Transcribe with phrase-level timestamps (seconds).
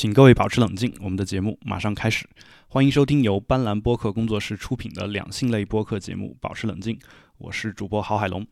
[0.00, 2.26] 请各位保持冷静，我们的节目马上开始。
[2.68, 6.96] 欢迎收听由斑斓播客工作室出品的两性类播客节目《保持冷静》，
[7.36, 8.46] 我是主播郝海龙。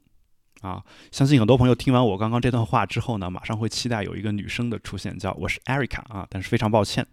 [0.60, 6.26] 啊，相信很多朋友听完我刚刚这段话之后呢，马上会期待有一个女生的出现，叫我是 Erica 啊。
[6.28, 7.06] 但是非常抱歉，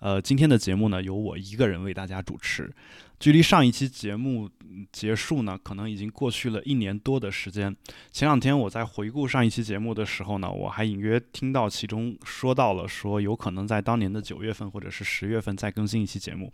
[0.00, 2.70] 呃，今天的节目呢，由我一个人为大家主持。
[3.18, 4.48] 距离上一期节目
[4.92, 7.74] 结束呢，可能已经过去了一年多的时间。
[8.12, 16.52] 前两天我在回顾上一期节目的时候呢，我还隐约听到其中说到了说有可能在当年的九月份或者是十月份再更新一期节目，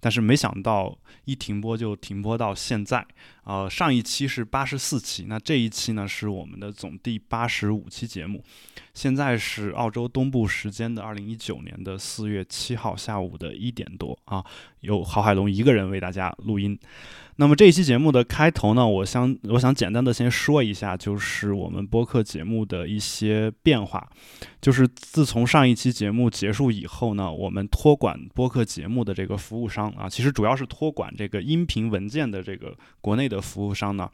[0.00, 0.96] 但是没想到
[1.26, 3.06] 一停播就停播到现在。
[3.44, 8.42] 呃，上一期是八十四期，那这一期呢是我们的总第八十五期节目。
[8.96, 14.42] 现在是澳洲东部时间的二零一九年的四月七号下午的一点多啊，
[14.80, 16.76] 由郝海龙一个人为大家录音。
[17.36, 24.08] 那么这一期节目的开头呢，我想我想简单的先说一下，就是我们播客节目的一些变化。
[24.62, 34.10] 就是自从上一期节目结束以后呢，我们托管播客节目的这个服务商啊，其实主要是托管这个音频文件的这个国内的服务商呢。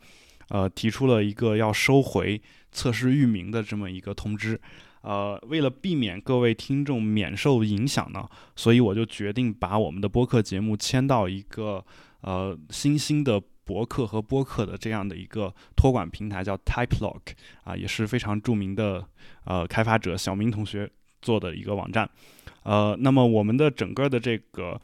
[0.49, 2.41] 呃，提出了一个要收回
[2.71, 4.61] 测试域名的这么一个通知，
[5.03, 11.85] 呃，为了避免各位听众免受影响呢，所以我就决定把我们的播客节目迁到一个
[12.21, 17.21] 呃新兴的博客和播客的这样的一个托管平台，叫 TypeLog，
[17.65, 19.07] 啊，也是非常著名的
[19.45, 22.09] 呃开发者小明同学做的一个网站，
[22.65, 24.81] 呃，那么我们的整个的这个。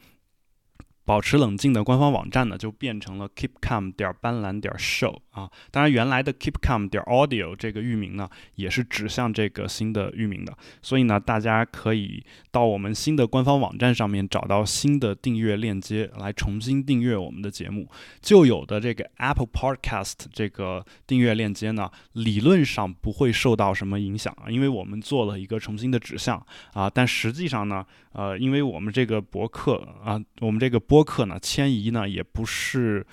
[1.09, 5.49] 保持冷静的官方网站呢，就变成了 keepcom 点斑斓点 show 啊。
[5.71, 10.55] 当然，原来的 keepcom 点 audio 这个域名呢，也是指向这个新的域名的。
[10.83, 17.89] 所以呢，大家可以到我们新的官方网站上面找到新的订阅链接，来重新订阅我们的节目。
[18.21, 26.87] 旧有的这个 Apple Podcast 这个订阅链接呢，理论上不会受到什么影响啊，因为我们做了一个重新的指向啊。
[26.87, 27.83] 但实际上呢，
[28.19, 33.05] 呃，因为我们这个博客啊，我们这个播客呢迁移呢也不是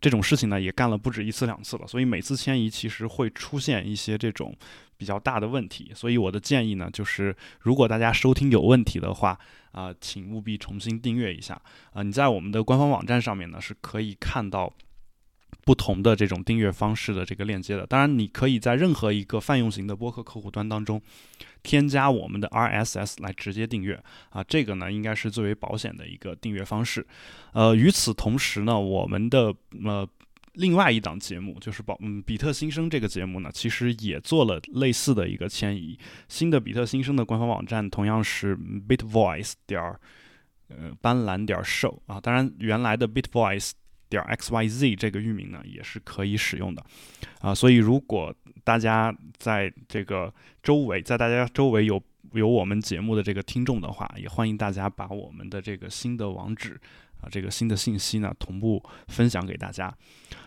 [0.00, 4.56] 这种事情呢，也干了不止一次两次了，所以每次迁移其实会出现一些这种
[4.96, 9.36] 比较大的问题，所以我的建议呢就是，如果大家收听有问题的话
[9.72, 11.60] 啊，请务必重新订阅一下
[11.92, 14.72] 啊，你在我们的官方网站上面呢是可以看到。
[15.64, 21.00] 不同的这种订阅方式的这个链接的，当然你可以在任何一个泛用型的播客客户端当中
[21.62, 27.06] 添加我们的 RSS 来直接订阅啊，这个呢应该是最为保险的一个订阅方式。
[27.52, 29.54] 呃，与此同时呢，我们的
[29.84, 30.08] 呃
[30.54, 35.96] 另外一档节目就是保嗯比特新生这个节目呢，其实也做了类似的一个迁移。
[36.28, 40.00] 新的比特新生的官方网站同样是 Bitvoice 点儿
[40.68, 43.70] 呃斑斓点儿 show 啊，当然原来的 Bitvoice。
[44.12, 46.84] 点 x y z 这个域名呢也是可以使用的，
[47.40, 52.00] 啊，所以如果大家在这个周围，在大家周围有
[52.32, 56.78] 有我们节目的这个听众的话，也欢迎大家把我们的这个新的网址。
[57.22, 59.92] 啊，这个新的信息呢，同步分享给大家。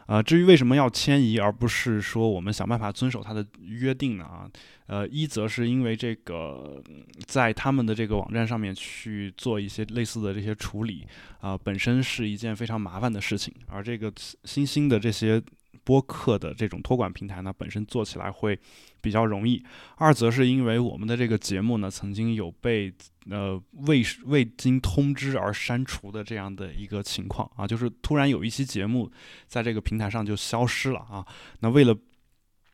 [0.05, 4.23] 呃，至于为什么要迁移，而不是说我们想办法遵守它的约定呢？
[4.23, 4.47] 啊，
[4.85, 6.79] 呃，一则是因为这个
[7.25, 11.07] 在他们的这个网站上面去做一些类似的这些处理
[11.39, 14.13] 啊，本身是一件非常麻烦的事情，而这个
[14.43, 15.41] 新兴的这些。
[15.85, 18.59] 播客的这种托管平台呢，本身做起来会
[18.99, 19.63] 比较容易。
[19.97, 22.91] 二则是因为我们的这个节目呢，曾经有被
[23.29, 29.11] 呃未未经通知而删除的这样的一个情况啊，就是突然有一期节目
[29.47, 31.23] 在这个平台上就消失了啊。
[31.59, 31.95] 那为了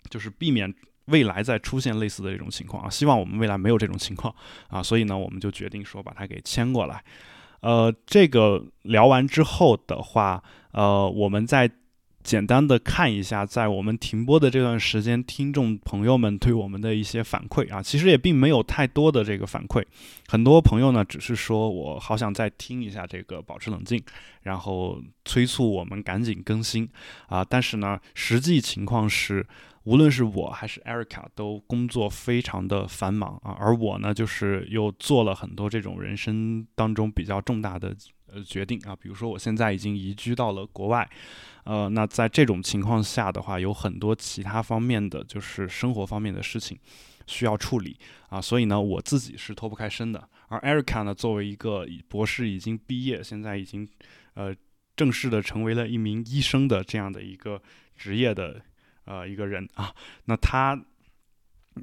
[0.09, 0.73] 就是避免
[1.07, 4.33] 未来再出现类似的这种情况啊，希望我们未来没有这种情况
[4.69, 7.03] 啊，所以呢，我们就决定说把它给迁过来。
[7.59, 11.69] 呃，这个聊完之后的话，呃，我们在。
[12.23, 19.83] 简单的看一下，在我们停播的这段时间，听众朋友们对我们的一些反馈啊，其实也并没有太多的这个反馈。
[20.27, 24.01] 很多朋友呢，只是说我好想再听一下这个，保持冷静，
[24.43, 26.87] 然后催促我们赶紧更新
[27.27, 27.43] 啊。
[27.43, 29.45] 但是呢，实际情况是，
[29.83, 37.95] 无论是我还是 Erica 都工作非常的繁忙啊，而我呢，就是又做了很多这种人生当中比较重大的
[38.33, 41.09] 呃决定啊，比如说我现在已经移居到了国外。
[41.63, 46.77] 呃，那在这种情况下的话，有很多其他方面的，就是生活方面的事情
[47.27, 47.95] 需要处理
[48.29, 50.27] 啊，所以呢，我自己是脱不开身的。
[50.47, 53.87] 而 Erica 呢，作为一个博士已经毕业，现在已经
[54.33, 54.55] 呃
[54.95, 57.61] 正式的成为了一名医生的这样的一个
[57.95, 58.59] 职业的
[59.05, 59.93] 呃一个人啊，
[60.25, 60.79] 那他。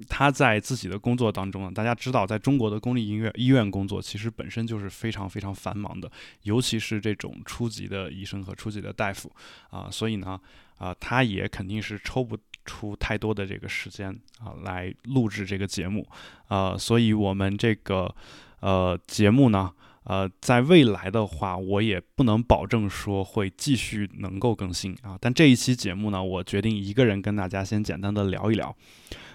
[0.07, 6.11] 他在自己的工作当中呢，大家知道，在中国的公立医院医院工作，其实本身就是非常非常繁忙的，
[6.43, 9.33] 尤其是这种初级的医生和初级的大夫
[9.71, 10.39] 啊，所以呢，
[10.77, 12.37] 啊，他也肯定是抽不
[12.67, 16.07] 出太多的这个时间啊来录制这个节目
[16.49, 18.15] 啊，所以我们这个
[18.61, 19.73] 呃节目呢，
[20.05, 25.17] 呃，在未来的话，我也不能保证说会继续能够更新啊。
[25.19, 28.77] 但这一期节目呢，我决定一个人跟大家先简单的聊一聊。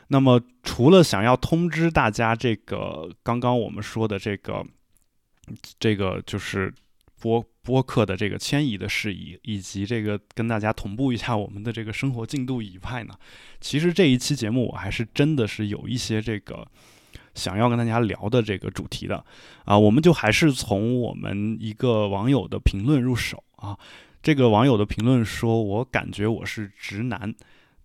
[0.10, 4.64] 那么，除了想要通知大家这个刚刚我们说的这个，
[5.80, 6.72] 这个就是
[7.22, 13.14] 播播客的这个迁移的事宜，以及这个跟大家同步一下我们的这个生活进度以外呢，
[13.62, 16.68] 其实这一期节目我还是真的是有一些这个
[17.34, 19.24] 想要跟大家聊的这个主题的
[19.66, 19.78] 啊。
[19.78, 23.78] 我们就还是从我们一个网友的评论入手啊。
[24.22, 27.34] 这个网友的评论说：“我感觉我是直男。”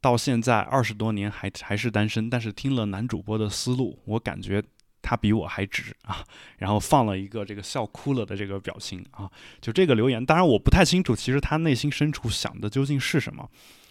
[0.09, 4.63] 到现在二十多年还还是单身，但是听了男主播的思路，我感觉
[5.03, 6.25] 他比我还直啊！
[6.57, 9.31] 然后放了一个这个笑哭了的这个表情啊！
[9.61, 13.47] 就这个留言，当然我不太清楚，其实他内心深处想的究竟是什么。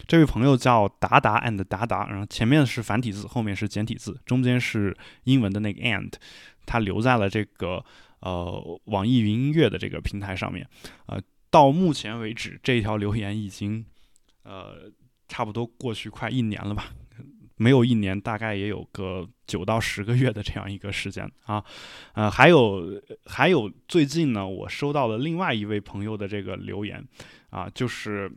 [0.07, 6.13] 这位朋友叫达达 and 达达，然后前面是繁体字，后面是简体字，中间是英文的那个 and，
[6.65, 7.85] 他留在了这个
[8.21, 10.67] 呃网易云音乐的这个平台上面。
[11.05, 11.21] 呃，
[11.51, 13.85] 到目前为止，这条留言已经
[14.41, 14.91] 呃。
[15.27, 16.93] 差不多过去快一年了吧，
[17.57, 21.63] 没有一年，大概也有个九到十个月的这样一个时间啊，
[22.13, 27.03] 呃，还有还有最近呢，我收到了另外一位朋友的这个留言
[27.49, 28.31] 啊，就是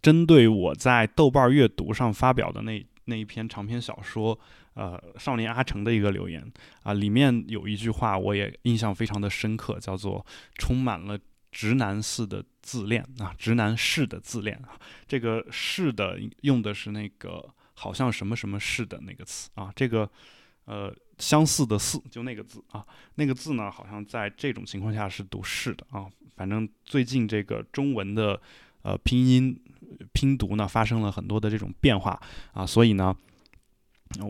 [0.00, 4.38] 针对我在豆瓣阅读上发表的那那一篇长篇小说，
[4.74, 6.44] 呃，少年阿成的一个留言
[6.82, 10.24] 啊，里面有一句话我也印象非常的深刻，叫做
[10.56, 11.18] 充满了。
[11.50, 20.08] 直男式的自恋啊，直男式的自恋啊，这个“式”的用的是那个好像什么什么式的那个词啊，这个
[20.64, 22.84] 呃相似的“似”就那个字啊，
[23.14, 26.06] 那个字呢好像在这种情况下是读“式”的啊，
[26.36, 28.40] 反正最近这个中文的
[28.82, 29.58] 呃拼音
[30.12, 32.20] 拼读呢发生了很多的这种变化
[32.52, 33.16] 啊，所以呢。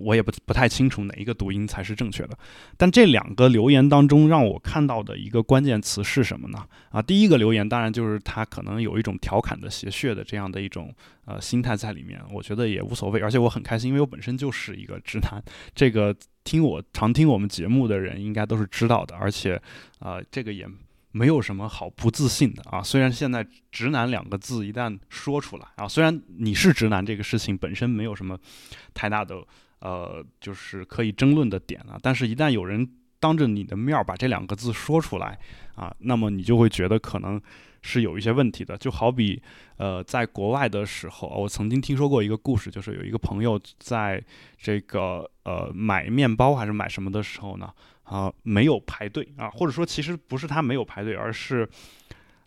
[0.00, 2.36] 我也不不太清楚哪一个读音才是正确的，
[2.76, 6.66] 但这两个留言当中让我看到的一个关键词是什么呢？
[6.90, 10.94] 啊，第一个留言当然就是他可能有一种调侃的邪谑的这样的一种
[11.24, 15.42] 呃心态在里面，我觉得也无所谓，而且我很开心，因为我本身就是一个直男，
[15.74, 16.14] 这个
[16.44, 19.60] 听我常听我们节目的人应该都是知道的，而且
[20.00, 20.66] 啊，这个也。
[21.10, 22.82] 没有什么好不自信的啊！
[22.82, 28.38] 虽然现在“直男”两个字一旦说出来啊，虽然你是直男这个事情本身没有什么
[28.92, 29.42] 太大的
[29.80, 32.88] 呃，就是可以争论的点啊，但是一旦有人
[33.20, 35.38] 当着你的面儿把这两个字说出来
[35.74, 37.40] 啊，那么你就会觉得可能
[37.82, 38.76] 是有一些问题的。
[38.76, 39.42] 就好比
[39.76, 44.22] 呃，在国外的时候，我曾经听说过一个故事，就是有一个朋友在
[44.56, 47.72] 这个呃买面包还是买什么的时候呢。
[48.08, 51.68] 啊，没有排队啊，或者说其实不是他没有排队，而是，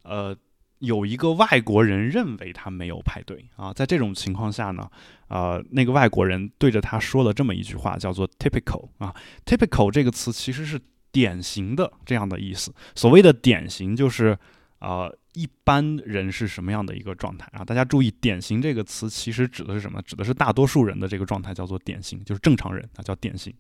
[0.02, 0.36] 呃，
[0.82, 3.74] 有一个外国人认为他没有排队啊。
[3.74, 4.88] 在这种情况下呢，
[5.30, 10.80] 呃，那个外国人对着他说了这么一句话，叫做 “typical” 啊，“typical” 这个词其实是
[11.12, 12.74] 典型的这样的意思。
[12.96, 14.38] 所谓的典型，就是
[14.80, 17.64] 啊，一般人是什么样的一个状态啊？
[17.64, 20.02] 大家注意，“典型”这个词其实指的是什么？
[20.02, 23.54] 指的是大多数人的这个状态，叫做典型，就是正常人啊，叫典型。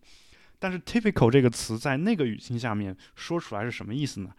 [0.58, 4.30] 但是 typical 这个词在那个语境下面说出来是什么意思呢？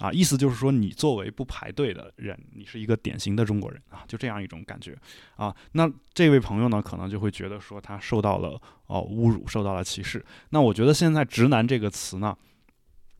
[0.00, 4.96] 啊，意思就是说你作为不排队的人，你是一个典型的中国人啊，就这样一种感觉
[5.36, 5.54] 啊。
[5.72, 10.24] 那这位朋友呢，可能就会觉得说他受到了哦侮辱，受到了歧视。
[10.48, 12.36] 那我觉得现在“直男”这个词呢，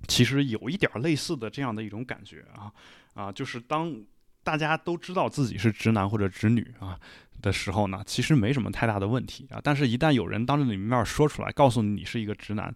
[0.09, 2.73] 其实有一点类似的这样的一种感觉啊
[3.15, 3.95] 啊，就是当
[4.43, 6.99] 大家都知道自己是直男或者直女啊。
[7.43, 9.59] 的时候呢，其实没什么太大的问题啊。
[9.65, 12.71] 但是，一旦有人当着你面说出来，告诉你你是一个直男，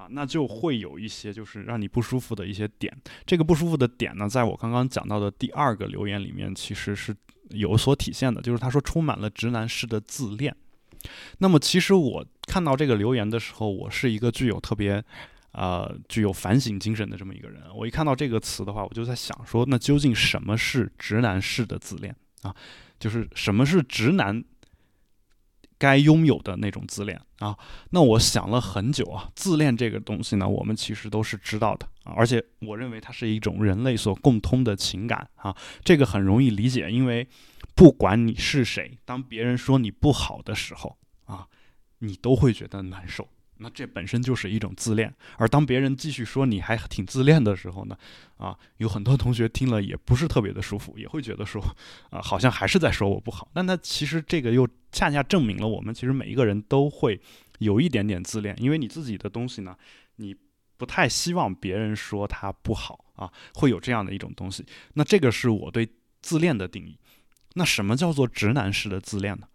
[0.00, 2.90] 啊，那就会有一些就是让你不舒服的一些点。
[3.26, 7.14] 这个不舒服的点呢，在我刚刚讲到的第二个留言里面，其实是
[7.50, 10.56] 有所体现的，就是他说充满了直男式的自恋。
[11.38, 15.04] 那么，其实我看到这个留言的时候，我是一个具有特别
[15.52, 17.62] 呃具有反省精神的这么一个人。
[17.76, 22.54] 我一看到这个词的话，我就在想说，那究竟什么是直男式的自恋啊？
[22.98, 24.42] 就是什么是直男
[25.80, 27.56] 该拥有的那种自恋啊？
[27.90, 37.26] 那我想了很久啊，自恋这个东西呢，我们其实都是知道的啊，而且我认为它是一种人类所共通的情感啊，这个很容易理解，因为
[37.74, 41.46] 不管你是谁，当别人说你不好的时候啊，
[42.00, 43.26] 你都会觉得难受。
[43.60, 47.96] 那这本身就是一种自恋，而当别人继续说你还挺自恋的时候呢，
[48.36, 51.62] 啊，有很多同学听了也不是特别的舒服，也会觉得说，
[52.10, 53.48] 啊，好像还是在说我不好。
[53.54, 57.20] 那那其实这个又恰恰证明了我们其实每一个人都会
[57.58, 59.76] 有一点点自恋，因为你自己的东西呢，
[60.16, 60.34] 你
[60.76, 64.64] 不太希望别人说它不好啊，会有这样的一种东西。
[64.94, 65.88] 那这个是我对
[66.22, 66.98] 自恋的定义。
[67.54, 69.46] 那什么叫做直男式的自恋呢？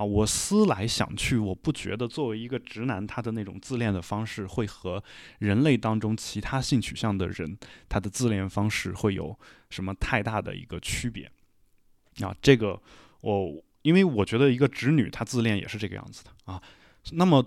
[0.00, 5.04] 啊，我思来想去，我不觉得作为一个直男，他的那种自恋的方式会和
[5.40, 9.38] 人类当中其他性取向的人他的自恋方式会有
[9.68, 11.30] 什么太大的一个区别
[12.22, 12.34] 啊？
[12.40, 12.80] 这个
[13.20, 16.62] 我因为我觉得一个直女她自恋也是这个样子的啊。
[17.12, 17.44] 那么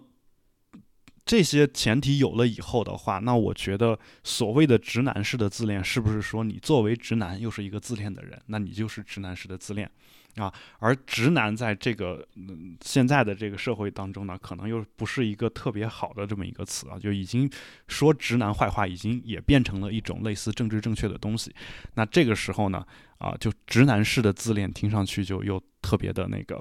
[1.26, 9.90] 这些前提有了以后的话，那我觉得所谓的直男式的自恋，是不是说你作为直男又是一个自恋的人，那你就是直男式的自恋？
[10.36, 17.48] 啊，而直男在这个嗯现在的这个社会当中呢，可能又不是一个特别好的这么一个词啊，就已经
[17.88, 21.54] 说直男坏话，已经也变成了一种类似政治正确的东西。
[21.94, 22.84] 那这个时候呢，
[23.20, 26.60] 啊，就直男式的自恋听上去就又特别的那个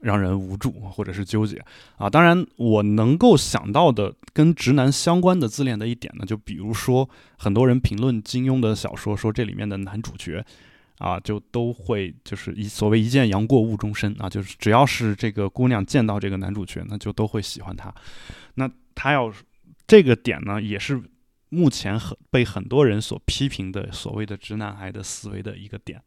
[0.00, 1.62] 让人无助或者是纠结
[1.98, 2.08] 啊。
[2.08, 10.42] 当然，我能够想到的跟直男相关的自恋的一点呢，就比如说很多人评论金庸的小说，说这里面的男主角。
[10.98, 17.92] 啊，就都会就是一所谓一见杨过误终身啊，就是只要是这个姑娘见到这个男主角，那就都会喜欢他。
[18.54, 19.32] 那他要
[19.86, 21.02] 这个点呢，也是
[21.48, 26.00] 目前很被很多人所批评的所谓的直男癌的思维的一个点。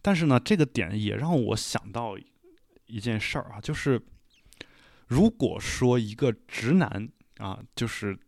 [0.00, 2.16] 但是呢，这个点也让我想到
[2.86, 4.00] 一件事儿啊，就是
[5.08, 7.08] 如果说一个直男
[7.38, 8.18] 啊，就是。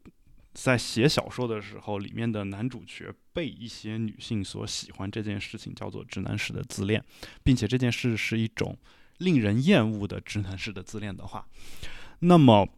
[0.54, 7.02] 在写小说的时候，里面的男主角被一些女性所喜欢，这件事情叫做直男式的自恋，
[7.42, 8.76] 并且这件事是一种
[9.18, 11.46] 令人厌恶的直男式的自恋的话，
[12.18, 12.68] 那么，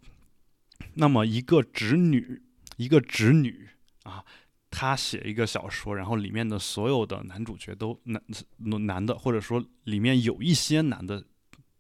[0.95, 2.43] 那么一个直女，
[2.77, 3.69] 一个直女
[4.05, 4.25] 啊，
[4.71, 8.23] 她写一个小说，然后里面的所有的男主角都男
[8.87, 11.25] 男的，或者说里面有一些男的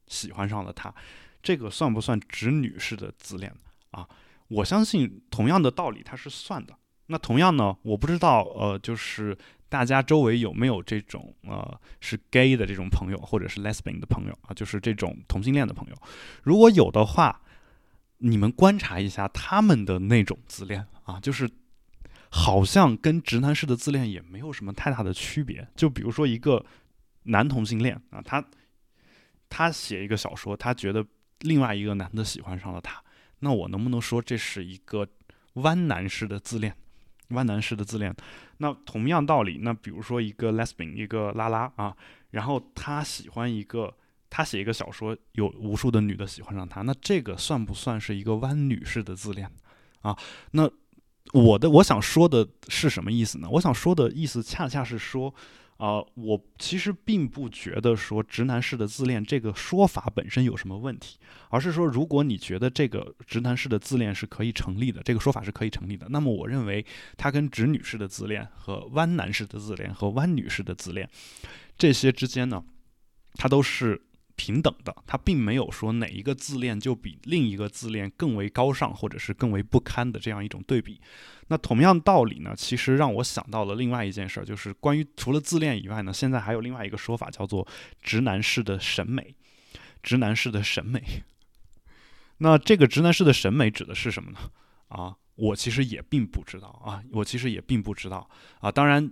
[0.08, 0.92] 喜欢上了她，
[1.40, 3.54] 这个算不算直女式的自恋
[3.92, 4.08] 啊？
[4.48, 6.74] 我相信同样的道理，它是算的。
[7.06, 9.36] 那同样呢，我不知道，呃，就是
[9.68, 15.94] 大家周围有没有这种呃是 gay 的这种朋友，或者是 lesbian 的朋友啊，就是这种同性恋的朋友。
[16.42, 17.42] 如果有的话，
[18.18, 21.50] 你们观察一下他们的那种自恋啊，就是
[22.30, 25.68] 好像跟直男式的自恋也没有什么太大的区别。
[25.76, 26.64] 就比如说一个
[27.24, 28.42] 男同性恋啊，他
[29.50, 31.04] 他写一个小说，他觉得
[31.40, 33.03] 另外一个男的喜欢上了他。
[33.44, 35.06] 那我能不能说这是一个
[35.54, 36.74] 弯男式的自恋？
[37.28, 38.12] 弯男式的自恋。
[38.56, 41.94] 那同样道理，那比如说一个 lesbian，一个拉拉啊，
[42.30, 43.94] 然后他喜欢一个，
[44.30, 49.48] 他写一个小说，有无数的女的喜欢上他，那这个算不算是一个弯女式的自恋
[50.00, 50.18] 啊？
[50.52, 50.68] 那
[51.32, 53.48] 我的我想说的是什么意思呢？
[53.50, 55.32] 我想说的意思恰恰是说。
[55.76, 61.18] 啊，我其实并不觉得说直男式的自恋这个说法本身有什么问题，
[61.50, 66.84] 而是说如果你觉得这个直男式的自恋是可以成立的，这个说法是可以成立的，那么我认为
[67.16, 71.08] 它跟直女式的自恋和弯男式的自恋和弯女士的自恋
[71.76, 72.64] 这些之间呢，
[73.34, 74.00] 它都是。
[74.36, 81.00] 平等的，它并没有说哪一个自恋就比另一个自恋更为高尚，或者是更为不堪的这样一种对比。
[81.48, 87.66] 那同样道理呢，其实让我想到了另外一件事儿，就是关于除了自恋以外呢，现在还有另外一个说法叫做
[88.02, 89.34] 直男式的审美。
[90.02, 91.02] 直男式的审美，
[92.36, 94.38] 那这个直男式的审美指的是什么呢？
[94.88, 98.28] 啊，我其实也并不知道啊，我其实也并不知道
[98.60, 98.70] 啊。
[98.70, 99.10] 当然，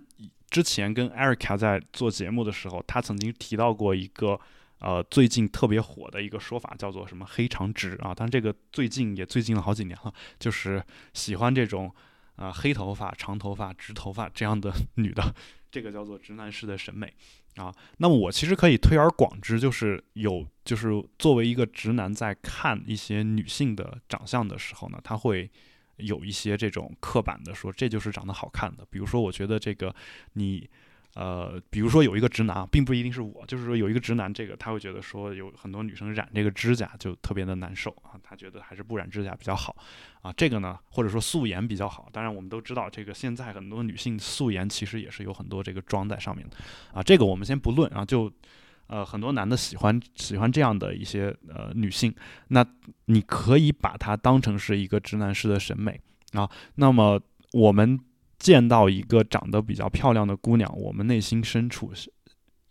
[0.51, 4.39] 之前跟 Erica 在做节目的时候，他曾经提到过一个。
[4.83, 8.13] 呃，最近特别火的一个说法叫做什么“黑长直”啊？
[8.13, 11.89] 但这个最近也最近了好几年了，就是喜欢这种
[12.35, 15.33] 啊黑头发、长头发、直头发这样的 女的，
[15.71, 17.13] 这个叫做直男式的审美
[17.55, 17.73] 啊。
[17.99, 25.49] 那么我其实可以推而广之，就是有就是作为一个直男在看一些女性的长相的时候呢，他会
[25.95, 29.95] 有一些这种刻板的说这就是长得好看的，比如说我觉得这个
[30.33, 30.69] 你。
[31.15, 39.75] 呃，比如说有一个直男，并不一定是我，就是说有一个直男，这个他会觉得说有很多女生染这个指甲就特别的难受啊，他觉得还是不染指甲比较好
[40.23, 40.33] 啊。
[40.33, 42.09] 这个呢，或者说素颜比较好。
[42.11, 46.57] 当然，我们都知道这个现在很多女性素颜其实也是有很多这个妆在上面的
[46.91, 47.03] 啊。
[47.03, 48.31] 这个我们先不论啊，就
[48.87, 52.11] 呃很多男的喜欢喜欢这样的一些呃女性，
[52.47, 52.65] 那
[53.05, 56.01] 你可以把它当成是一个直男式的审美
[56.31, 56.49] 啊。
[56.73, 57.99] 那么我们。
[58.43, 62.11] 见到一个长得比较漂亮的姑娘，我们内心深处是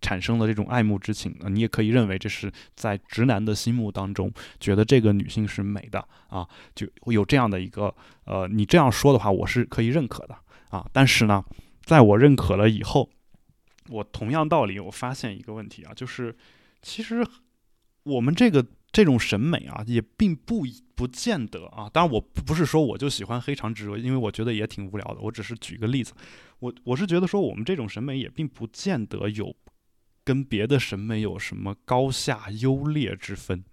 [0.02, 1.48] 产生了这种爱慕之情啊！
[1.48, 7.94] 你也可以认为这是在直男的心目当中，觉得这个女性是美的啊，就有这样的一个
[8.26, 10.36] 呃，你这样说的话，我是可以认可的
[10.68, 10.86] 啊。
[10.92, 11.42] 但是呢，
[11.84, 13.08] 在我认可了以后，
[13.88, 16.36] 我同样道理，我发现一个问题啊，就是
[16.82, 17.26] 其实
[18.02, 18.66] 我们这个。
[18.92, 21.88] 这种审美啊，也并不不见得啊。
[21.90, 25.20] 当然，我不是说我就喜欢黑长直，因为我觉得也挺无聊的。
[25.20, 26.12] 我只是举个例子，
[26.58, 29.56] 我我是觉得说，我们这种审美也并不见得有
[30.22, 33.64] 跟别的审美有什么高下优劣之分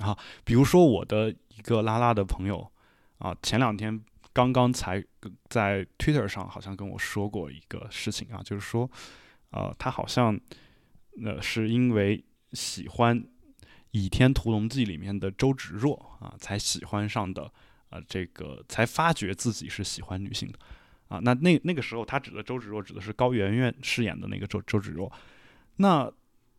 [0.00, 0.16] 啊。
[0.44, 2.70] 比如说我的一个拉拉的朋友
[3.16, 3.98] 啊，前两天
[4.34, 5.02] 刚刚才
[5.48, 8.88] 在 Twitter 上好像跟我说过一个事情啊，就是说，
[9.50, 10.38] 呃，他好像
[11.24, 12.22] 呃是因为
[12.52, 13.18] 喜欢
[13.92, 17.50] 《倚天屠龙记》里面的周芷若啊，才喜欢上的
[17.90, 20.58] 啊，这个才发觉自己是喜欢女性的。
[21.08, 25.10] 啊，那那那个时候，他指的周芷若指的是高圆圆饰演的那个周周芷若。
[25.76, 26.12] 那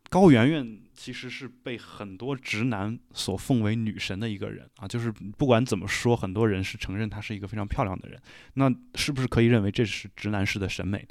[0.09, 8.19] 高圆圆其实是被很多直男所奉为女神的一个人啊，就是不管怎么说，很多人是承认她是一个非常漂亮的人。
[8.55, 11.07] 那是不是可以认为这是直男式的审美？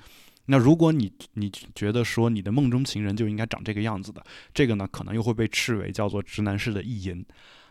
[0.51, 4.25] 那如果你你觉得说你的梦中情人就应该长这个样子的，
[4.55, 7.25] 这个呢，可能又会被斥为叫做直男式的意淫。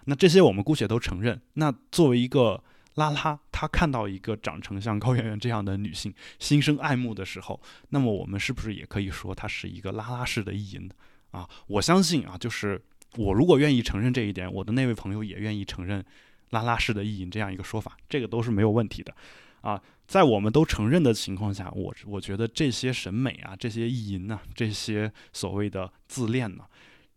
[0.06, 1.42] 那这些我们姑且都承认。
[1.54, 10.94] 那作为一个拉拉，他看到一个长成像高圆圆这样的女性，心生爱慕的时候，那么我们是不是也可以说她是一个拉拉式的意淫呢？
[11.32, 12.80] 啊，我相信啊，就是
[13.16, 16.06] 我如果愿意承认这一点，我的那位朋友也愿意承认
[16.52, 19.14] 拉拉式的意淫这样一个说法，这个都是没有问题的。
[19.62, 26.66] 啊，在我们都承认的情况下，我我觉得这些审美啊，这些意淫呐，这些所谓的自恋呢，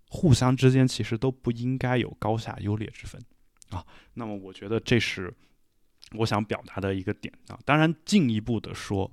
[0.09, 3.21] 互相之间其实都不应该有高下优劣之分。
[3.71, 5.33] 啊，那么我觉得这是。
[6.15, 9.09] 我想表达的一个点啊，当然进一步的说，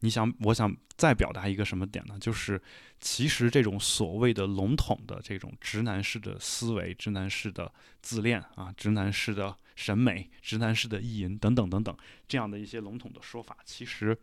[0.00, 2.18] 你想，我想再表达一个什么点呢？
[2.18, 2.60] 就是
[2.98, 11.96] 其实这种所谓的笼统的这种直男式的思维、直男式的自恋啊、直男式的审美、直男式的意淫等等等等
[12.28, 14.16] 这样的一些笼统的说法，其实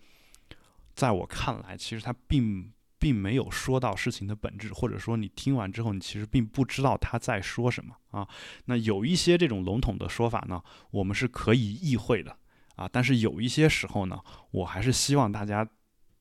[0.96, 2.72] 在我看来，其实它并。
[3.02, 8.28] 并没有说到事情的本质，或者说你听完之后，你其实并不知道他在说什么啊。
[8.66, 10.62] 那有一些这种笼统的说法呢，
[10.92, 12.38] 我们是可以意会的
[12.76, 12.90] 啊。
[12.92, 14.20] 但是有一些时候呢，
[14.52, 15.66] 我还是希望大家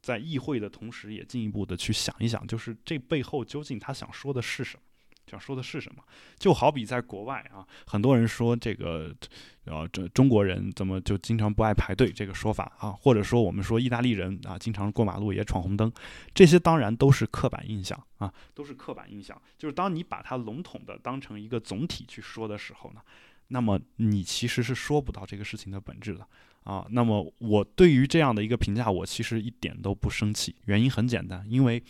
[0.00, 4.82] 在意会的同时，也进一步的去想一想，就是这背后究竟他想说的是什么。
[5.28, 6.02] 想说的是什么？
[6.38, 9.14] 就好比在国外啊，很多人说这个，
[9.64, 15.92] 呃，这中国人怎么就经常不爱排队这个说法啊，或者说我们说意大利人啊，经常过马路也闯红灯，
[16.34, 19.40] 这些当然都是刻板印象啊，都是刻板印象。
[19.58, 23.00] 就是当你把它笼统的当成一个总体去说的时候呢，
[23.48, 26.26] 那么你其实是说不到这个事情的本质的。
[26.64, 30.54] 啊，那么我对于这样的一个评价，我其实一点都不生气。
[30.66, 31.82] 原因很简单，因为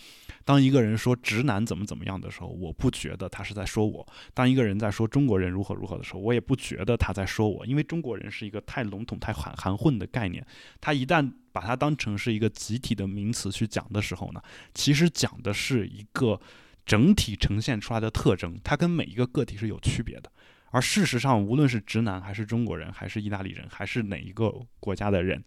[0.44, 7.66] 当一个人说直男怎么怎么样的时候，我不觉得他是在说我；当一个人在说中国人如何如何的时候，我也不觉得他在说我。
[7.66, 10.46] 因为中国人是一个太笼统、太含含混的概念，
[10.80, 14.40] 他一旦把它当成是一个集体的名词去讲的时候呢，
[14.74, 16.40] 其实讲的是一个
[16.86, 20.30] 整体呈现出来的特征，它跟每一个个体是有区别的。
[20.70, 25.42] 而事实上，无论是直男还是中国人，还是意大利人，还是哪一个国家的人，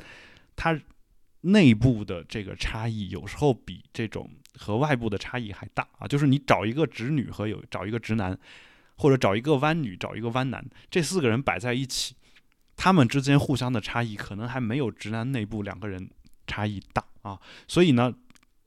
[0.56, 0.80] 他
[1.42, 6.08] 内部的这个差异有时候比这种和外部的差异还大啊！
[6.08, 8.38] 就是你找一个直女和有找一个直男，
[8.98, 12.16] 或者找一个弯女找一个弯男，这四个人摆在一起，
[12.76, 16.10] 他们之间互相的差异可能还没有直男内部两个人
[16.46, 17.40] 差异大啊！
[17.68, 18.14] 所以呢，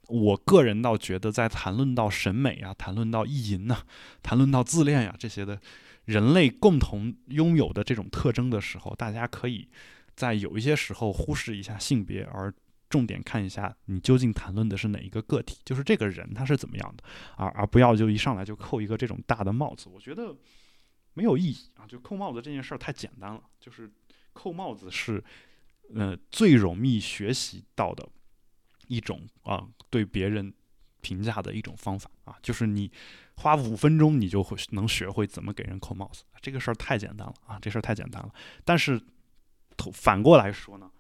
[0.09, 3.83] 我个人倒觉得，在谈论到审美啊，谈论到意淫呐，
[4.23, 5.61] 谈论到自恋呀这些的。
[6.05, 9.69] 人类共同拥有的这种特征的时候，大家可以
[10.15, 12.53] 在有一些时候忽视一下性别，而
[12.91, 17.05] 重点看一下你究竟谈论的是哪一个个体，就是这个人他是怎么样的，
[17.37, 20.37] 而而不要就一上来就扣一个这种大的帽子，我觉得
[21.15, 21.87] 没有意义啊！
[21.87, 23.91] 就扣帽子这件事儿太简单了，就是
[24.33, 25.25] 扣帽子是
[25.95, 28.07] 呃最容易学习到的
[28.89, 30.53] 一种啊对别人
[31.01, 32.93] 评价的一种方法啊，就是你。
[33.37, 36.23] 花五分钟，你就会能学会怎么给人扣帽子。
[36.41, 37.59] 这个事儿太简单了啊！
[37.61, 38.33] 这事儿太简单了。
[38.65, 39.01] 但是，
[39.93, 40.91] 反过来说呢，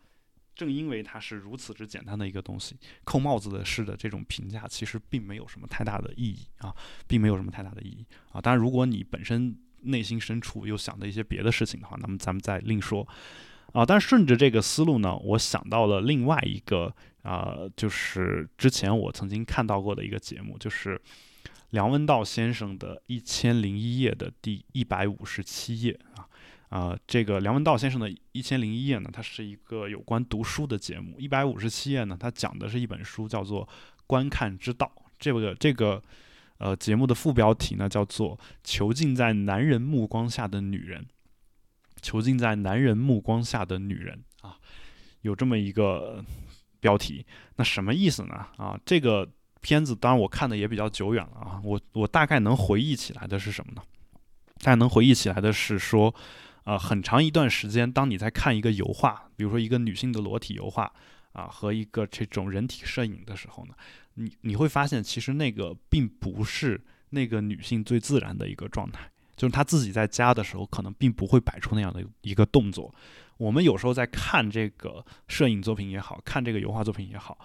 [0.54, 6.74] 正因为它是如此之简单的一个东西，扣帽子的事的这种评价，其实并没有什么太大的意义啊，
[7.06, 8.40] 并没有什么太大的意义啊。
[8.40, 13.06] 当然，如果你本身内心深处又想的一些别的事情的话，那么咱们再另说
[13.72, 13.86] 啊。
[13.86, 21.00] 但顺着这个思路呢，我想到了另外一个啊，就是之前我曾经看到过的一个节目，就是。
[21.74, 26.22] 梁文道先生的一千零一夜的第一百五十七页啊
[26.68, 31.18] 啊，这个梁文道先生的一千零一夜呢，它是一个有关读书的节目。
[31.18, 33.66] 一百五十七页呢，它讲的是一本书，叫做
[34.06, 34.86] 《观看之道》。
[35.18, 36.00] 这个这个
[36.58, 41.02] 呃节目的副标题呢，叫做《囚禁在男人目光下的女人》。
[42.00, 44.56] 囚禁在男人目光下的女人啊，
[45.22, 46.24] 有这么一个
[46.78, 47.26] 标题。
[47.56, 48.46] 那什么意思呢？
[48.58, 49.28] 啊，这个。
[49.64, 53.82] 片子当然我看的也比较久远了啊，我我大概能回忆起来的是什么呢？
[54.58, 56.14] 大概能回忆起来的是说，
[56.64, 60.92] 呃，很长一段时间，当你在看一个油画，比如说一个女性的裸体油画
[61.32, 63.74] 啊，和一个这种人体摄影的时候呢，
[64.16, 72.94] 你你会发现，其实那个并不是那个女性最自然的一个状态，就是她自己在家的时候，可能并不会摆出那样的一个动作。
[73.38, 77.36] 我们有时候在看这个摄影作品也好看这个油画作品也好，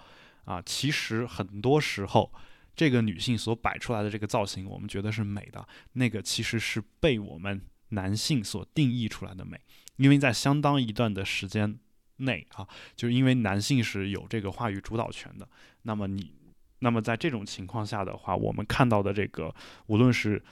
[0.44, 2.32] 啊，其实很多时候，
[2.74, 9.60] 这个女性所摆出来的这个造型，我们觉得是美的，那个其实是被我们男性所定义出来的美，
[9.96, 11.78] 因为在相当一段的时间
[12.16, 15.48] 内啊，就是因为男性是有这个话语主导权的，
[15.82, 16.34] 那么你。
[16.82, 19.54] 那么在这种情况下的话，我们看到的这个，
[19.88, 20.42] 无论是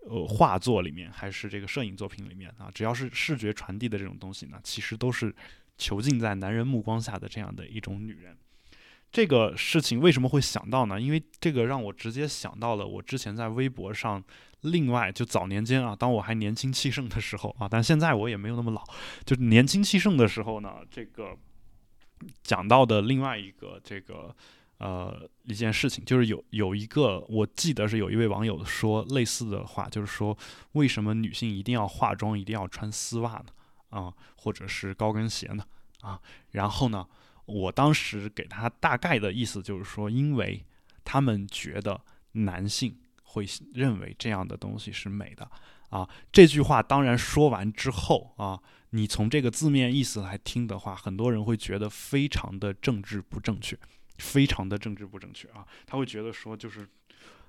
[0.00, 5.32] 呃画作里面，还是这个摄影作品里面啊，只要是视觉传递的这种东西呢，其实都是
[5.78, 8.36] 囚禁在男人目光下的这样的一种女人。
[9.10, 11.00] 这个事情为什么会想到呢？
[11.00, 14.22] 因为这个让我直接想到了我之前在微博上，
[14.60, 18.82] 另外就早年间啊，当我还年轻气盛的时候啊，但现在我也没有那么老，
[19.24, 21.36] 就年轻气盛的时候呢，这个
[22.42, 24.34] 讲到的另外一个这个。
[24.78, 30.36] 呃，一件事情就是有有一个，我记得是有一位网友说类似的话，就是说
[30.72, 33.46] 为什么女性一定要化妆，一定要穿丝袜呢？
[33.88, 35.64] 啊，或者是高跟鞋呢？
[36.02, 37.06] 啊，然后呢，
[37.46, 40.64] 我当时给他大概的意思就是说，因为
[41.04, 42.00] 他们觉得
[42.32, 45.50] 男性会认为这样的东西是美的。
[45.90, 53.78] 啊，这句话当然说完之后啊，你从这个字面意思来听的话，很多人会觉得非常的政治不正确。
[54.18, 56.88] 非常的政治不正确啊，他会觉得说就是，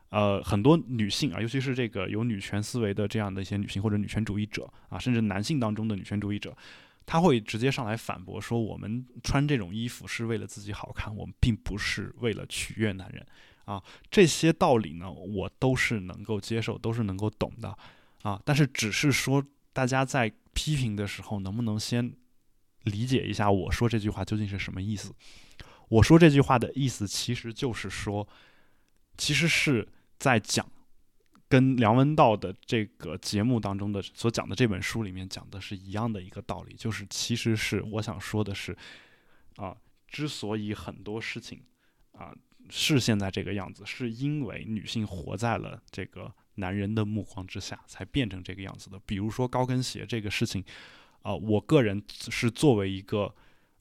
[0.10, 6.54] 呃，很多女性啊，尤其是这个有女权思维的这样的一些女性或者女权主义者啊，甚至男性当中的女权主义者，
[7.08, 13.26] 他会直接上来反驳说，我们穿这种衣服是为了自己好看，我们并不是为了取悦男人
[13.64, 13.82] 啊。
[14.12, 17.76] 这些道理呢，我都是能够接受，都是能够懂的
[18.24, 18.40] 啊。
[18.44, 19.42] 但是只是说，
[19.72, 22.14] 大家在批评的时候，能不能先
[22.84, 25.16] 理解一下我说这句话究竟是什么意思？
[25.88, 28.28] 我说这句话的意思，其实就是说，
[29.18, 29.88] 其实是
[30.20, 30.70] 在讲，
[31.50, 38.78] 跟梁文道的这个节目当中的所讲的这本书里面讲的是一样的一个道理，就是其实是我想说的是，
[39.56, 39.76] 啊，
[40.08, 41.62] 之所以很多事情
[42.12, 42.36] 啊
[42.70, 49.00] 是现在这个样子，是因为女性活在了这个男人的目光之下，才变成这个样子的。
[49.06, 50.64] 比如说高跟鞋这个事情，
[51.22, 53.34] 啊，我个人是作为一个。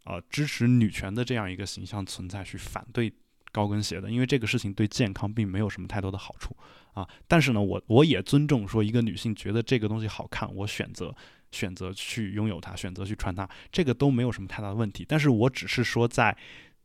[0.09, 3.13] 呃，支持女权的这样一个形象存在，去反对
[3.57, 6.55] 高跟鞋的，因为这个事情对健康并没有什么太多的好处
[6.93, 7.09] 啊。
[7.27, 11.15] 但是呢，我我也尊重说一个女性觉得这个东西好看，我选择
[11.51, 15.07] 选择去拥有它，选择去穿它，这个都没有什么太大的问题。
[15.09, 16.37] 但是我只是说，在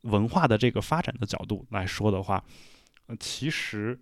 [0.03, 2.41] 文化的这个发展的角度来说的话，
[3.07, 3.99] 呃，其实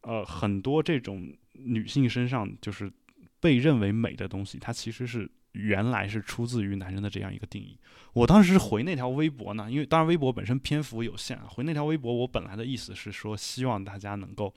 [0.00, 2.90] 呃很多这种女性身上就是
[3.38, 5.30] 被认为美的东西，它其实是。
[5.56, 7.78] 原来是出自于男人的这样一个定义。
[8.12, 14.54] 我当时回那条微博呢，因为当然微博本身篇幅有限啊，回那条微博我本来的意思是说，希望大家能够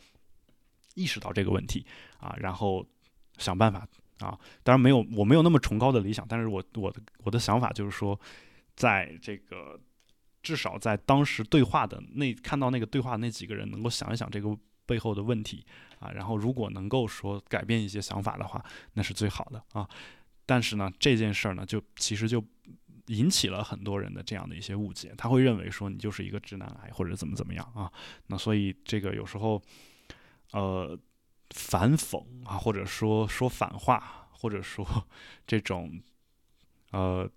[0.95, 1.85] 意识到这个问题
[2.19, 2.85] 啊，然后
[3.37, 3.87] 想办法
[4.19, 4.37] 啊。
[4.63, 8.19] 当然没有，我没有那么崇高的理想，但是我我的我的想法就是说，
[8.75, 9.77] 在这个
[10.41, 15.65] 至少在当时对话的那看到那个对话那几个人能够想一想这个背后的问题
[15.99, 19.89] 啊，然后如果能够说改变一些想法的话，那是最好的啊。
[20.49, 22.43] 但是呢，这件事儿呢，就其实就
[23.05, 27.91] 引起了很多人的这样的一些误解，他会认为说你就是一个直男癌或者怎么怎么样啊。
[28.25, 29.61] 那所以这个有时候，
[30.53, 30.97] 呃，
[31.51, 34.83] 反讽啊，或者说说反话，或者说
[35.45, 36.01] 这种，
[36.89, 37.29] 呃。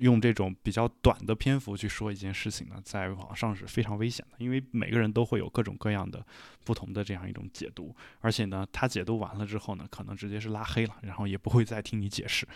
[0.00, 6.24] 用这种比较短的篇幅去说一件事情呢，在网上是非常危险的，因为每个人都会有各种各样的
[6.64, 12.48] 不同的这样一种解读，而且呢，他解读完了之后呢，可能直接是拉黑了，然后也不会再听你解释。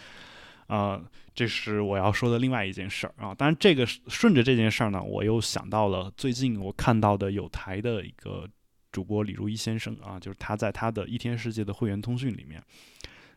[0.68, 0.98] 啊，
[1.34, 3.34] 这是我要说的另外一件事儿啊。
[3.34, 8.48] 当然，这个顺着这件事儿呢，我又想到了最近我看到的有台的一个
[8.90, 12.62] 主播李如一先生啊，就是他在他的一天世界的会员通讯里面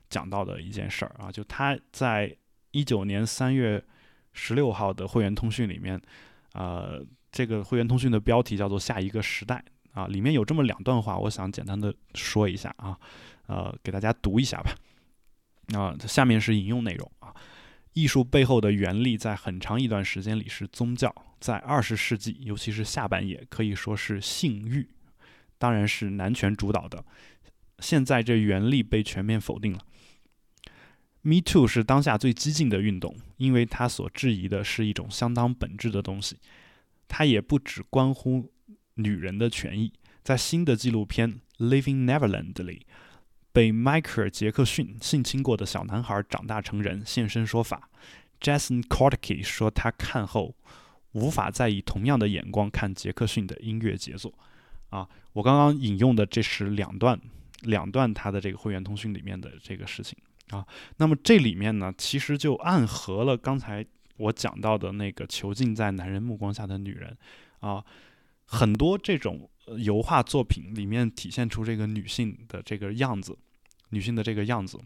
[0.10, 2.34] 讲到的一件事儿啊，就他在
[2.72, 3.84] 一九年三月。
[4.38, 6.00] 十六号的会员通讯里面，
[6.54, 12.96] 呃，这个会员通讯的标题叫做“下一个时代”啊，里面有这么两段话，我想简单的说一下啊，
[13.48, 14.72] 呃，给大家读一下吧。
[15.76, 17.34] 啊，下面是引用内容啊，
[17.94, 24.88] 艺术背后的原力在很长一段时间里是宗教，在二十世纪，尤其是下半叶，可以说是性欲，
[25.58, 27.04] 当然是男权主导的。
[27.80, 29.80] 现在这原力被全面否定了。
[31.28, 36.38] Me Too 是当下最激进的运动，因为它所质疑的是一种相当本质的东西。
[37.06, 38.50] 它也不只关乎
[38.94, 39.92] 女人的权益。
[40.24, 42.86] 在新的纪录片《Living Neverland》里，
[43.52, 47.90] 被迈克尔·杰克逊性侵过的小男孩长大成人，现身说法。
[48.40, 50.56] Jason k o r t k e 说，他看后
[51.12, 54.34] 无法再以同样的眼光看杰克逊的音乐杰作。
[54.92, 57.20] 啊，我刚刚引用的这是两段
[57.64, 60.18] 两段他的这个会员通讯里面的这个事情
[60.50, 60.66] 啊。
[60.98, 63.86] 那么这里面呢，其实就暗合了刚才
[64.18, 67.18] 我讲到的那个囚禁在男人目光下的女人
[67.60, 67.84] 啊，
[68.46, 73.38] 很多这种油画作品里面体现出这个女性的这个样子，
[73.90, 74.80] 女性的这个样子，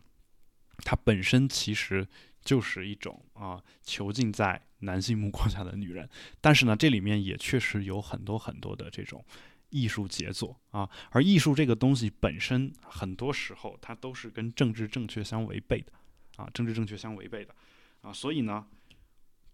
[0.84, 2.08] 它本身其实
[2.44, 6.10] 就是一种啊囚禁在男性目光下的女人。
[6.42, 9.24] 但是呢，这里面也确实有很多很多的这种。
[9.72, 15.92] 艺术杰作啊，而艺术这个东西本身，很多时候它都是跟政治正确相违背的
[16.36, 17.56] 啊，政治正确相违背的
[18.02, 18.68] 啊，所以呢，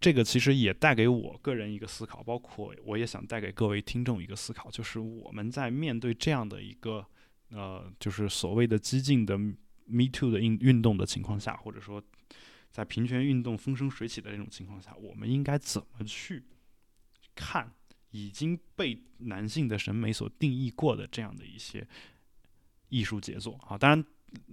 [0.00, 7.06] 这个其实也带给我个人一个思考，包括我也想带给各位听众一个思考，就是我们在面对这样的一个
[7.50, 12.02] 呃，就是所谓的激进的 Me Too 的运运动的情况下，或者说
[12.70, 16.44] 在平权运动风生水起的这种情况下，我们应该怎么去
[17.34, 17.72] 看？
[18.10, 21.86] 已经被男性的审美所定义过的这样的一些
[22.88, 24.04] 艺术杰作啊，当然，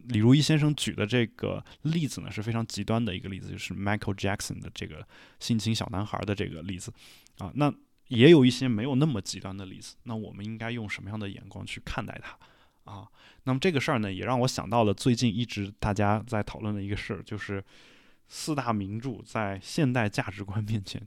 [0.10, 5.08] 李如一先生举的这个例子呢是非常极端的一个例子，就是 Michael Jackson 的这个
[5.39, 6.91] 性侵小男孩的这个例子
[7.38, 7.52] 啊。
[7.56, 7.74] 那
[8.08, 13.08] 也有一些没有那么极端的例子，那我们应该用什么样的眼光去看待它啊？
[13.44, 17.63] 那么这个事儿呢，也让我想到了最近一直大家在讨论的一个事儿，就是
[18.28, 21.02] 四大名著在现代价值观面前。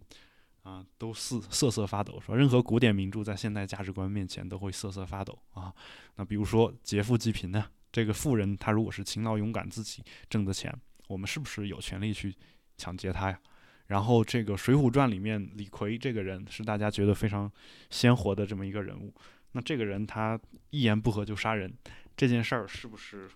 [0.68, 5.72] 啊，都瑟瑟瑟发抖，说任何古典名著在现代价值观面前都会瑟瑟发抖啊。
[6.16, 7.64] 那比如说劫富济贫呢？
[7.90, 10.70] 这个富人他如果是勤劳勇敢，自己挣的钱，
[11.06, 12.36] 我们是不是有权利去
[12.76, 13.40] 抢劫他呀？
[13.86, 17.50] 然后这个《水浒传》里面李逵这个人是大家觉得非常
[17.88, 19.14] 鲜活的这么一个人物，
[19.52, 21.72] 那这个人他一言不合就杀人，
[22.14, 23.30] 这件事儿是不是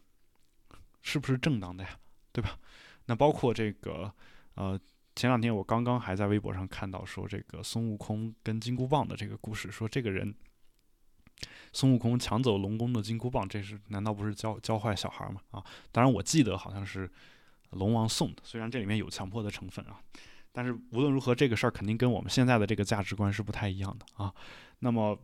[1.01, 1.99] 是不是正当的呀？
[2.31, 2.59] 对吧？
[3.07, 4.13] 那包括这个
[4.57, 4.79] 呃。
[5.15, 10.35] 前两天我刚刚还在微博上看到说这个孙悟空跟金箍棒的这个故事，说这个人
[11.73, 15.41] 孙悟空抢走龙宫的金箍棒，这是难道不是教教坏小孩吗？
[15.51, 17.11] 啊，当然我记得好像是
[17.71, 20.01] 龙王送的，虽然这里面有强迫的成分啊，
[20.51, 24.35] 但是无论如何这个事儿肯定跟我们现在的这个价值观是不太一样的啊。
[24.79, 25.19] 那么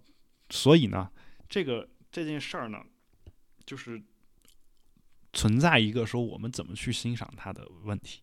[0.51, 1.11] 所以呢，
[1.49, 2.83] 这个这件事儿呢，
[3.65, 4.03] 就是
[5.33, 8.23] 存在一个说我们怎么去欣赏它的问题。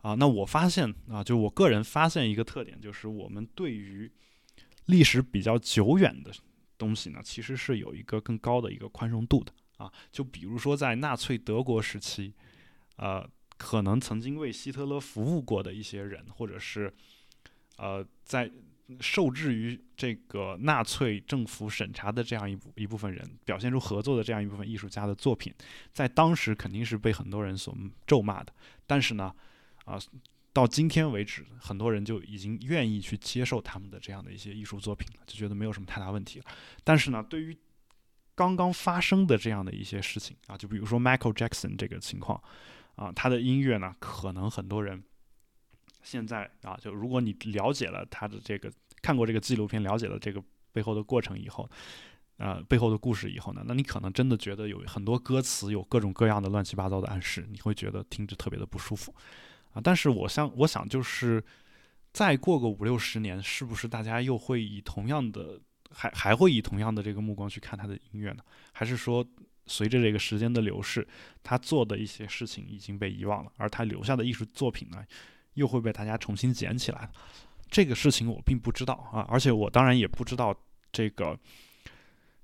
[0.00, 4.10] 啊，那我发现啊，就我个人发现一个特点，就是我们对于
[4.86, 6.30] 历史比较久远的
[6.76, 9.92] 东西呢，其实是有一个更高的一个宽容度的啊。
[10.12, 12.32] 就比如说在纳粹德国时期，
[12.96, 16.92] 呃，可能曾经为希特勒服务过的一些人，或者是
[17.76, 18.50] 呃，在
[19.00, 25.52] 受制于这个纳粹政府审查的这样一部一部分人，表现出合作的这样一部分艺术家的作品，
[25.92, 28.52] 在当时肯定是被很多人所咒骂的。
[28.86, 29.34] 但是呢，
[29.88, 29.98] 啊，
[30.52, 36.44] 到今天为止，很多人就已经愿意去接受他们的这样的一些艺术作品了，就觉得没有什么太大问题了。
[36.84, 37.56] 但是呢，对于
[38.34, 42.40] 刚刚发生的这样的一些事情啊，就比如说 Michael Jackson 这个情况
[42.96, 45.02] 啊，他的音乐呢，可能很多人
[46.02, 48.70] 现在啊，就如果你了解了他的这个，
[49.00, 51.68] 看过这个纪录片，了解了这个背后的过程以后，
[52.36, 59.14] 啊，背后的故事以后呢，那你可能真的觉得有很多歌词有各种各样的乱七八糟的暗示，你会觉得听着特别的不舒服。
[59.72, 61.42] 啊，但是我想，我想就是，
[62.12, 68.42] 再过个五六十年，是不是大家又会以同样的，还还会以同样的这个目光去看他的音乐呢？
[68.72, 69.24] 还是说，
[69.66, 71.06] 随着这个时间的流逝，
[71.42, 75.04] 他做的一些事情已经被遗忘了，而他留下的艺术作品呢，
[75.54, 77.10] 又会被大家重新捡起来？
[77.70, 80.58] 这个事情我并不知道啊，而且我当然也不知道
[80.90, 81.38] 这个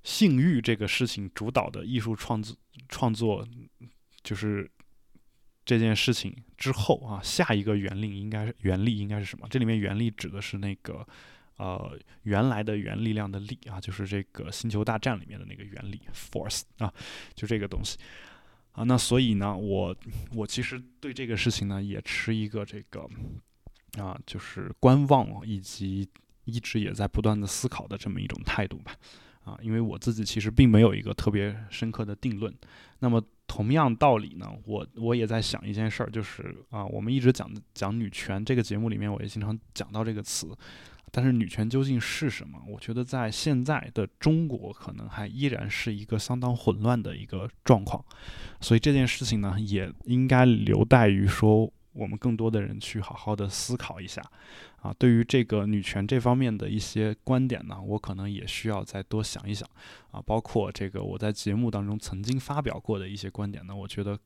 [0.03, 2.55] 性欲这个事情主导的艺术创作
[2.87, 3.47] 创作
[4.23, 4.69] 就是。
[5.65, 9.47] 这件事情之后啊，下一个原力应该是原力应该是什么？
[9.49, 11.05] 这里面原力指的是那个
[11.57, 16.93] 呃原来的原力量的力啊，就是这个星球大战里面的那个原力 force 啊，
[17.33, 17.97] 就这个东西
[18.73, 18.83] 啊。
[18.83, 19.95] 那所以呢，我
[20.35, 23.09] 我其实对这个事情呢也持一个这个
[23.97, 26.07] 啊，就是观望以及
[26.43, 28.95] 一直也在不断的思考的这么一种态度吧。
[29.45, 32.51] 啊，因为我自己其实并没有一个特别深刻的定论。
[32.97, 40.47] 那么同样道理呢，我我也在想一件事儿，就是啊，我们一直讲讲女权这个节目里面，我也经常讲到这个词。
[41.11, 42.59] 但是女权究竟是什么？
[42.67, 48.03] 我觉得在现在的中国，可能还依然是一个相当混乱的一个状况。
[48.59, 51.71] 所以这件事情呢，也应该留待于说。
[51.95, 54.21] 我们更多的人去好好的思考一下，
[54.81, 59.67] 啊，对于这个女权这方面的一些观点呢，我可能也需要再多想一想，
[60.11, 64.19] 啊，包括这个我在节目当中曾经发表过的一些观点呢，我觉得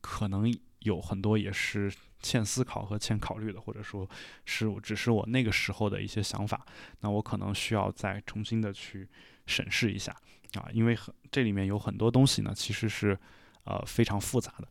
[0.00, 0.50] 可能
[0.80, 4.08] 有很多也是欠思考和欠考虑的，或者说
[4.44, 6.64] 是我只是我那个时候的一些想法，
[7.00, 9.08] 那我可能需要再重新的去
[9.46, 10.16] 审视一下。
[10.54, 13.18] 啊，因为很这里面有很多东西呢，其实是
[13.64, 14.68] 呃非常复杂的。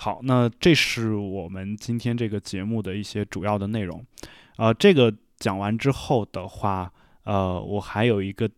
[0.00, 4.06] 好，那这是我们今天这个节目的一些主要的内容。
[4.56, 6.92] 呃，这个讲完之后的话，
[7.24, 8.48] 呃，我还有一个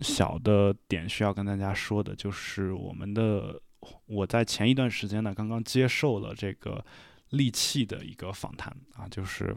[0.00, 3.60] 小的点需要跟大家说的，就是我们的
[4.06, 6.84] 我在前一段时间呢，刚刚接受了这个
[7.30, 9.56] 利器的一个访谈啊，就是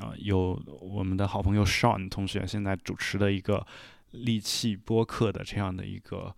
[0.00, 3.66] 啊，有我们的好朋友 Sean 同学现在主持的一个
[4.12, 6.34] 利器播客的这样的一个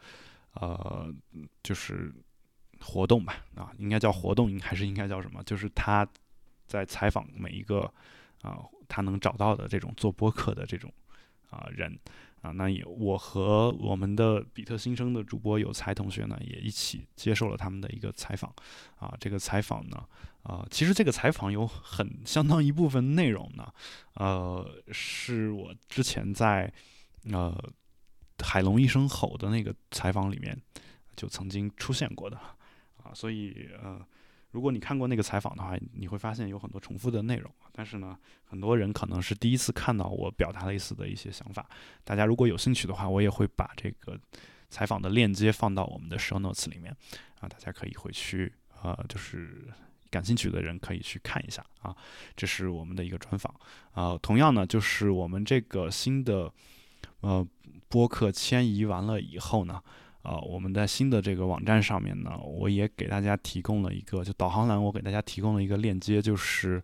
[0.55, 1.15] 呃，
[1.63, 2.13] 就是。
[2.81, 5.43] 活动吧，啊，应该叫活动，还是应该叫什么？
[5.45, 6.07] 就是他
[6.67, 7.81] 在采访每一个
[8.43, 10.93] 啊，他能找到的这种做播客的这种
[11.51, 11.99] 啊人
[12.41, 18.55] 啊，那也我和我们的比特新生的主播有才同学呢，也一起接受了他们的一个采访
[18.97, 19.13] 啊。
[19.19, 20.05] 这个采访呢，
[20.43, 23.73] 啊，其实这个采访有很相当一部分内容呢，
[24.15, 26.73] 呃，是我之前在
[27.33, 27.53] 呃
[28.39, 30.57] 海龙一声吼的那个采访里面
[31.17, 32.39] 就曾经出现过的。
[33.09, 34.01] 啊，所以呃，
[34.51, 37.51] 如果你看过那个采访的话，你会发现有很多重复的内容。
[37.73, 41.69] 但是呢，很多人可能是第一次看到我表达类似的一些想法。
[42.05, 44.19] 大家如果有兴趣的话，我也会把这个
[44.69, 46.95] 采访的链接放到我们的 show notes 里面
[47.41, 49.69] 啊，大家可以回去呃，就是
[50.11, 51.97] 感兴趣的人可以去看一下啊。
[52.37, 53.55] 这是我们的一个专访
[53.93, 54.19] 啊。
[54.21, 56.53] 同样呢，就是我们这个新的
[57.21, 57.47] 呃
[57.89, 59.83] 播客迁移完了以后呢。
[60.29, 66.83] 呃，我们在新的这个网站上面呢，我也给大家提供了一个，就导航栏，我给大家提供了一个链接，就是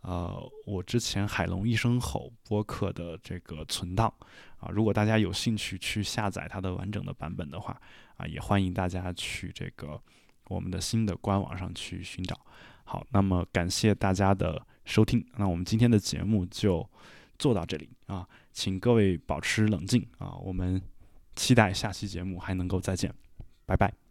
[0.00, 4.10] 呃，我之前海龙一声吼播客的这个存档
[4.58, 7.78] 啊，如果大家有兴趣去下载它的完整的版本的话
[8.16, 10.00] 啊，也欢迎大家去这个
[10.48, 12.34] 我们的新的官网上去寻找。
[12.84, 16.88] 好，那么感谢大家的收听，那我们今天的节目就
[17.38, 20.80] 做到这里啊，请各位保持冷静啊，我们。
[21.36, 23.12] 期待下期节目还能够再见，
[23.64, 24.05] 拜拜。